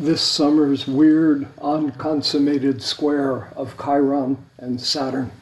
[0.00, 5.32] this summer's weird, unconsummated square of Chiron and Saturn.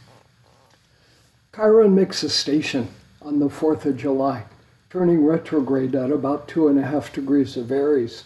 [1.55, 2.89] Chiron makes a station
[3.21, 4.45] on the 4th of July,
[4.89, 8.25] turning retrograde at about two and a half degrees of Aries.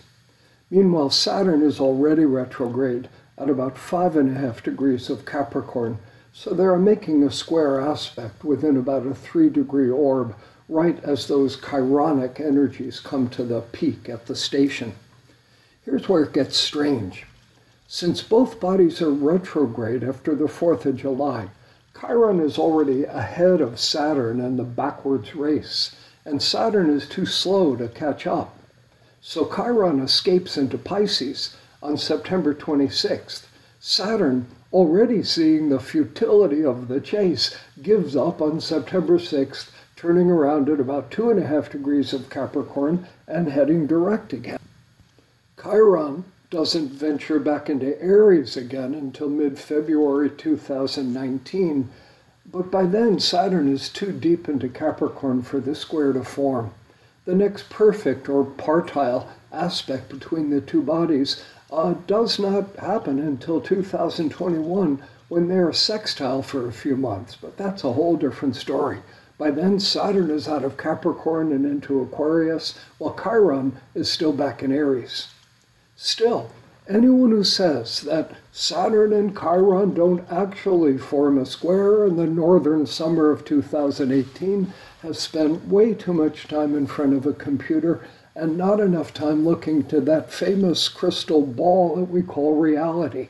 [0.71, 5.99] Meanwhile, Saturn is already retrograde at about five and a half degrees of Capricorn,
[6.33, 10.37] so they are making a square aspect within about a three degree orb,
[10.69, 14.95] right as those chironic energies come to the peak at the station.
[15.83, 17.25] Here's where it gets strange.
[17.89, 21.49] Since both bodies are retrograde after the 4th of July,
[21.99, 27.77] Chiron is already ahead of Saturn in the backwards race, and Saturn is too slow
[27.77, 28.59] to catch up.
[29.23, 33.47] So Chiron escapes into Pisces on September 26th.
[33.81, 40.69] Saturn, already seeing the futility of the chase, gives up on September 6th, turning around
[40.69, 44.59] at about two and a half degrees of Capricorn and heading direct again.
[45.63, 51.91] Chiron doesn't venture back into Aries again until mid February 2019,
[52.51, 56.73] but by then Saturn is too deep into Capricorn for the square to form.
[57.27, 63.61] The next perfect or partile aspect between the two bodies uh, does not happen until
[63.61, 69.03] 2021 when they are sextile for a few months, but that's a whole different story.
[69.37, 74.63] By then, Saturn is out of Capricorn and into Aquarius, while Chiron is still back
[74.63, 75.29] in Aries.
[76.03, 76.51] Still,
[76.89, 82.87] anyone who says that Saturn and Chiron don't actually form a square in the northern
[82.87, 88.01] summer of 2018 has spent way too much time in front of a computer
[88.35, 93.29] and not enough time looking to that famous crystal ball that we call reality.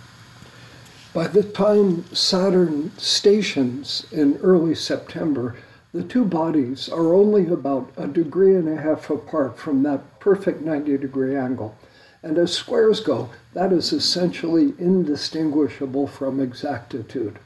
[1.12, 5.56] By the time Saturn stations in early September,
[5.92, 10.60] the two bodies are only about a degree and a half apart from that perfect
[10.60, 11.74] 90 degree angle.
[12.22, 17.38] And as squares go, that is essentially indistinguishable from exactitude.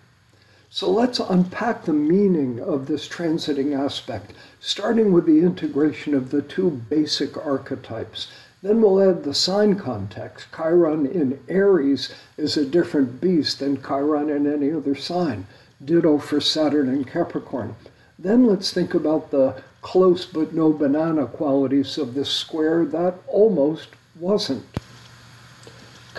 [0.68, 6.42] So let's unpack the meaning of this transiting aspect, starting with the integration of the
[6.42, 8.26] two basic archetypes.
[8.60, 10.48] Then we'll add the sign context.
[10.56, 15.46] Chiron in Aries is a different beast than Chiron in any other sign.
[15.84, 17.76] Ditto for Saturn in Capricorn.
[18.18, 23.88] Then let's think about the close but no banana qualities of this square that almost
[24.16, 24.64] wasn't.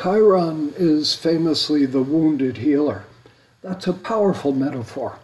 [0.02, 3.06] Chiron is famously the wounded healer.
[3.62, 5.20] That's a powerful metaphor.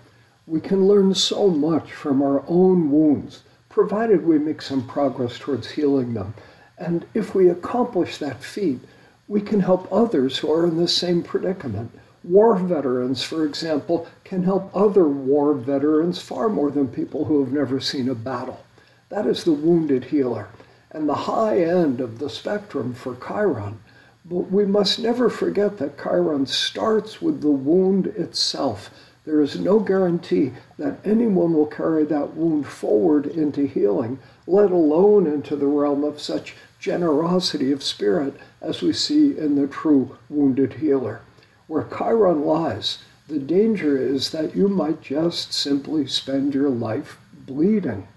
[0.48, 5.72] We can learn so much from our own wounds, provided we make some progress towards
[5.72, 6.34] healing them.
[6.78, 8.80] And if we accomplish that feat,
[9.28, 11.92] we can help others who are in the same predicament.
[12.24, 17.53] War veterans, for example, can help other war veterans far more than people who have
[17.53, 18.64] never seen a battle.
[19.09, 20.48] That is the wounded healer
[20.91, 23.79] and the high end of the spectrum for Chiron.
[24.25, 28.91] But we must never forget that Chiron starts with the wound itself.
[29.25, 35.28] There is no guarantee that anyone will carry that wound forward into healing, let alone
[35.28, 40.73] into the realm of such generosity of spirit as we see in the true wounded
[40.73, 41.22] healer.
[41.68, 48.08] Where Chiron lies, the danger is that you might just simply spend your life bleeding.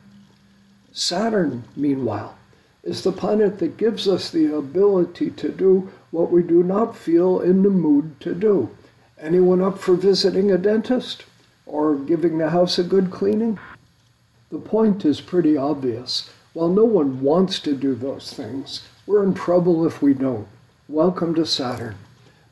[0.93, 2.37] Saturn, meanwhile,
[2.85, 7.41] is the planet that gives us the ability to do what we do not feel
[7.41, 8.69] in the mood to do.
[9.19, 11.25] Anyone up for visiting a dentist
[11.65, 13.59] or giving the house a good cleaning?
[14.51, 16.31] The point is pretty obvious.
[16.53, 20.47] While no one wants to do those things, we're in trouble if we don't.
[20.87, 21.97] Welcome to Saturn.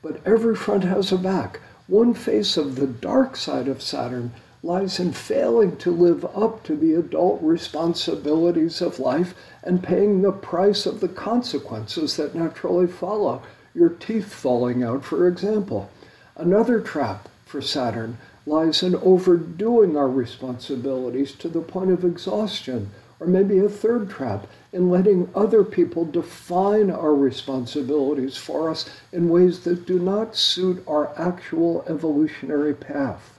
[0.00, 1.60] But every front has a back.
[1.86, 4.32] One face of the dark side of Saturn
[4.64, 9.34] lies in failing to live up to the adult responsibilities of life
[9.64, 13.42] and paying the price of the consequences that naturally follow.
[13.74, 15.90] Your teeth falling out, for example.
[16.36, 22.90] Another trap for Saturn lies in overdoing our responsibilities to the point of exhaustion.
[23.18, 29.28] Or maybe a third trap in letting other people define our responsibilities for us in
[29.28, 33.38] ways that do not suit our actual evolutionary path.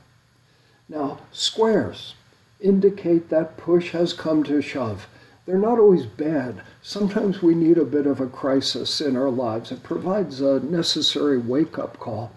[0.93, 2.13] Now, squares
[2.59, 5.07] indicate that push has come to shove.
[5.43, 6.61] They're not always bad.
[6.83, 9.71] Sometimes we need a bit of a crisis in our lives.
[9.71, 12.31] It provides a necessary wake up call.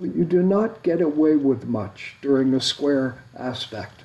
[0.00, 4.02] But you do not get away with much during a square aspect.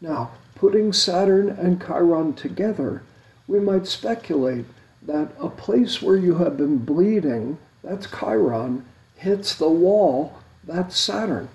[0.00, 3.02] Now, putting Saturn and Chiron together,
[3.48, 4.66] we might speculate
[5.02, 8.84] that a place where you have been bleeding, that's Chiron,
[9.16, 11.48] hits the wall, that's Saturn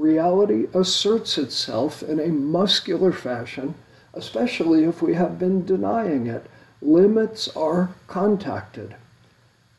[0.00, 3.74] reality asserts itself in a muscular fashion,
[4.14, 6.46] especially if we have been denying it.
[6.80, 8.96] Limits are contacted.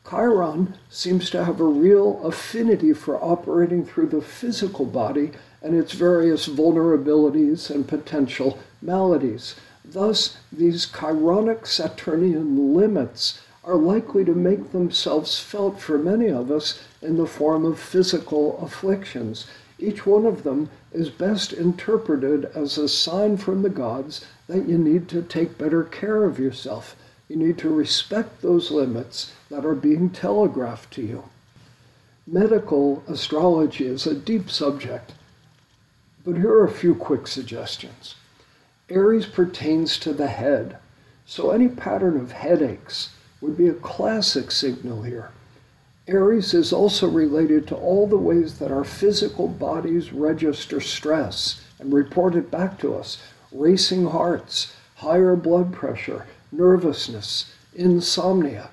[0.08, 5.92] Chiron seems to have a real affinity for operating through the physical body and its
[5.92, 9.56] various vulnerabilities and potential maladies.
[9.84, 16.82] Thus, these chironic Saturnian limits are likely to make themselves felt for many of us
[17.00, 19.46] in the form of physical afflictions.
[19.82, 24.78] Each one of them is best interpreted as a sign from the gods that you
[24.78, 26.94] need to take better care of yourself.
[27.28, 31.24] You need to respect those limits that are being telegraphed to you.
[32.28, 35.14] Medical astrology is a deep subject,
[36.24, 38.14] but here are a few quick suggestions.
[38.88, 40.76] Aries pertains to the head,
[41.26, 45.32] so any pattern of headaches would be a classic signal here.
[46.08, 51.92] Aries is also related to all the ways that our physical bodies register stress and
[51.92, 53.18] report it back to us
[53.52, 58.70] racing hearts, higher blood pressure, nervousness, insomnia.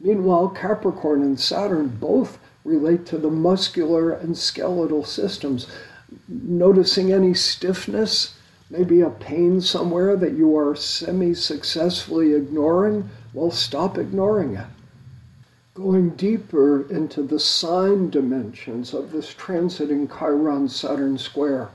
[0.00, 5.66] Meanwhile, Capricorn and Saturn both relate to the muscular and skeletal systems.
[6.28, 8.34] Noticing any stiffness,
[8.68, 14.66] maybe a pain somewhere that you are semi successfully ignoring, well, stop ignoring it.
[15.78, 21.68] Going deeper into the sign dimensions of this transiting Chiron Saturn square,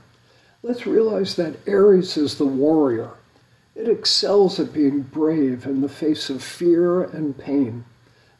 [0.62, 3.12] let's realize that Aries is the warrior.
[3.74, 7.86] It excels at being brave in the face of fear and pain.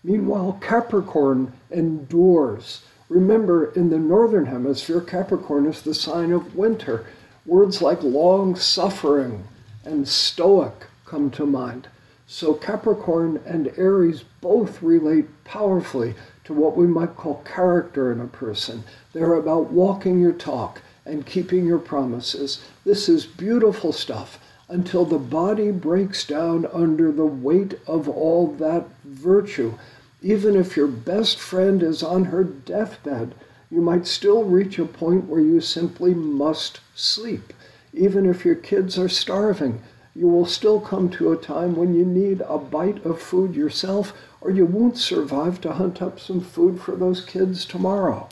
[0.02, 2.82] Meanwhile, Capricorn endures.
[3.08, 7.06] Remember, in the northern hemisphere, Capricorn is the sign of winter.
[7.46, 9.44] Words like long suffering
[9.82, 11.88] and stoic come to mind.
[12.26, 18.26] So Capricorn and Aries both relate powerfully to what we might call character in a
[18.26, 18.84] person.
[19.12, 22.64] They're about walking your talk and keeping your promises.
[22.84, 24.38] This is beautiful stuff
[24.68, 29.74] until the body breaks down under the weight of all that virtue.
[30.22, 33.34] Even if your best friend is on her deathbed,
[33.70, 37.52] you might still reach a point where you simply must sleep.
[37.92, 39.82] Even if your kids are starving,
[40.14, 44.12] you will still come to a time when you need a bite of food yourself,
[44.40, 48.28] or you won't survive to hunt up some food for those kids tomorrow.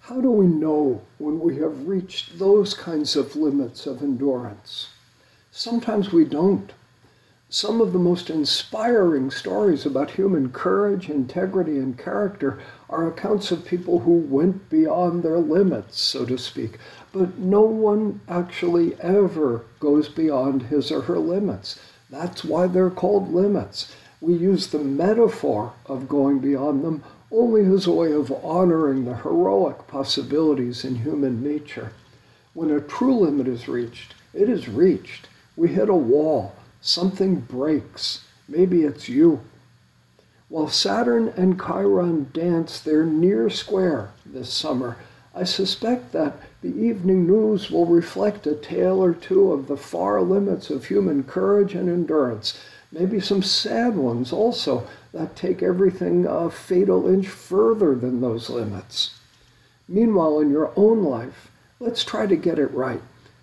[0.00, 4.90] How do we know when we have reached those kinds of limits of endurance?
[5.50, 6.72] Sometimes we don't.
[7.48, 12.58] Some of the most inspiring stories about human courage, integrity, and character
[12.90, 16.78] are accounts of people who went beyond their limits, so to speak.
[17.14, 21.78] But no one actually ever goes beyond his or her limits.
[22.10, 23.94] That's why they're called limits.
[24.20, 29.14] We use the metaphor of going beyond them only as a way of honoring the
[29.14, 31.92] heroic possibilities in human nature.
[32.52, 35.28] When a true limit is reached, it is reached.
[35.54, 38.24] We hit a wall, something breaks.
[38.48, 39.40] Maybe it's you.
[40.48, 44.96] While Saturn and Chiron dance their near square this summer,
[45.34, 50.22] I suspect that the evening news will reflect a tale or two of the far
[50.22, 52.58] limits of human courage and endurance
[52.94, 59.18] maybe some sad ones also that take everything a fatal inch further than those limits.
[59.88, 61.50] Meanwhile, in your own life,
[61.80, 63.02] let's try to get it right.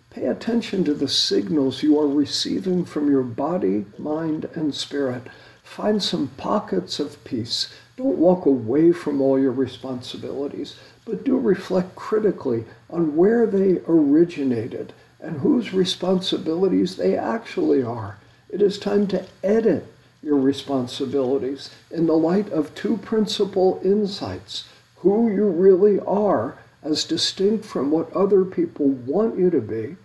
[0.10, 5.24] Pay attention to the signals you are receiving from your body, mind, and spirit.
[5.64, 7.74] Find some pockets of peace.
[8.02, 14.92] Don't walk away from all your responsibilities, but do reflect critically on where they originated
[15.20, 18.18] and whose responsibilities they actually are.
[18.50, 19.86] It is time to edit
[20.24, 27.66] your responsibilities in the light of two principal insights who you really are as distinct
[27.66, 29.96] from what other people want you to be,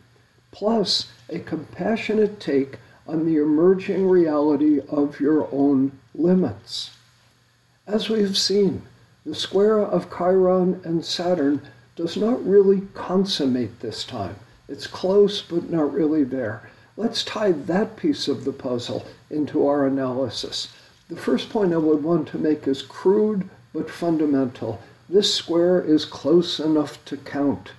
[0.51, 2.77] plus a compassionate take
[3.07, 6.91] on the emerging reality of your own limits.
[7.87, 8.83] As we have seen,
[9.25, 11.61] the square of Chiron and Saturn
[11.95, 14.35] does not really consummate this time.
[14.69, 16.69] It's close, but not really there.
[16.97, 20.73] Let's tie that piece of the puzzle into our analysis.
[21.09, 24.81] The first point I would want to make is crude but fundamental.
[25.09, 27.71] This square is close enough to count.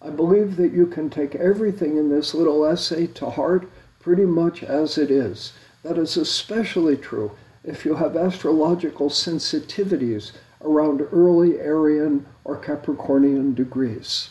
[0.00, 4.62] I believe that you can take everything in this little essay to heart pretty much
[4.62, 5.54] as it is.
[5.82, 7.32] That is especially true
[7.64, 14.30] if you have astrological sensitivities around early Arian or Capricornian degrees.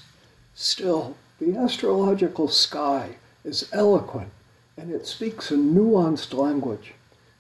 [0.54, 4.32] Still, the astrological sky is eloquent
[4.78, 6.94] and it speaks a nuanced language.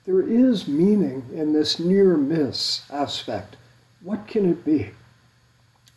[0.05, 3.55] There is meaning in this near miss aspect.
[4.01, 4.91] What can it be?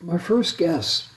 [0.00, 1.08] My first guess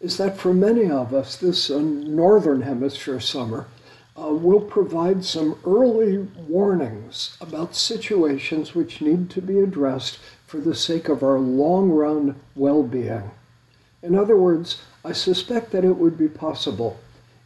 [0.00, 3.66] is that for many of us, this uh, northern hemisphere summer
[4.16, 10.74] uh, will provide some early warnings about situations which need to be addressed for the
[10.74, 13.30] sake of our long run well being.
[14.02, 17.00] In other words, I suspect that it would be possible,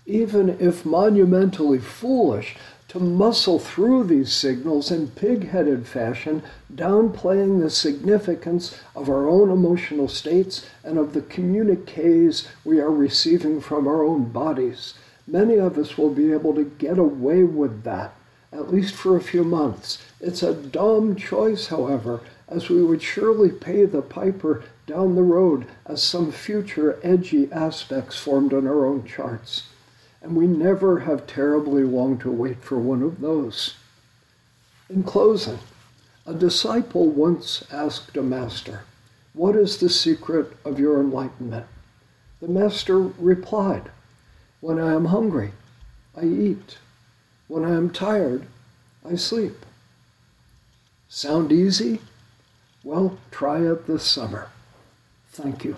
[0.07, 2.57] even if monumentally foolish,
[2.89, 6.43] to muscle through these signals in pig headed fashion,
[6.75, 13.61] downplaying the significance of our own emotional states and of the communiques we are receiving
[13.61, 14.95] from our own bodies.
[15.27, 18.15] Many of us will be able to get away with that,
[18.53, 19.99] at least for a few months.
[20.21, 25.67] It's a dumb choice, however, as we would surely pay the piper down the road
[25.85, 29.65] as some future edgy aspects formed on our own charts
[30.27, 33.77] and we never have terribly long to wait for one of those.
[34.91, 35.61] In closing,
[36.27, 38.83] a disciple once asked a master,
[39.35, 41.67] What is the secret of your enlightenment?
[42.41, 43.91] The master replied,
[44.67, 45.53] When I am hungry,
[46.17, 46.79] I eat.
[47.47, 48.49] When I am tired,
[49.09, 49.65] I sleep.
[51.09, 52.01] Sound easy?
[52.83, 54.49] Well, try it this summer.
[55.31, 55.77] Thank you.